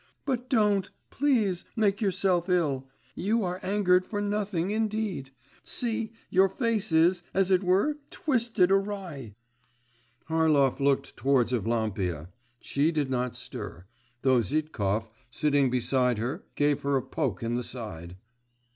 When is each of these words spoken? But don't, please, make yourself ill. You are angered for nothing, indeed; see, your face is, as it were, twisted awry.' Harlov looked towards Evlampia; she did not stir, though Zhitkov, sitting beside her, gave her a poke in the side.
But 0.25 0.49
don't, 0.49 0.89
please, 1.11 1.63
make 1.75 2.01
yourself 2.01 2.49
ill. 2.49 2.89
You 3.13 3.43
are 3.43 3.59
angered 3.61 4.03
for 4.03 4.19
nothing, 4.19 4.71
indeed; 4.71 5.29
see, 5.63 6.11
your 6.31 6.49
face 6.49 6.91
is, 6.91 7.21
as 7.35 7.51
it 7.51 7.63
were, 7.63 7.97
twisted 8.09 8.71
awry.' 8.71 9.35
Harlov 10.27 10.79
looked 10.79 11.15
towards 11.15 11.53
Evlampia; 11.53 12.29
she 12.59 12.91
did 12.91 13.11
not 13.11 13.35
stir, 13.35 13.85
though 14.23 14.41
Zhitkov, 14.41 15.07
sitting 15.29 15.69
beside 15.69 16.17
her, 16.17 16.45
gave 16.55 16.81
her 16.81 16.97
a 16.97 17.03
poke 17.03 17.43
in 17.43 17.53
the 17.53 17.61
side. 17.61 18.15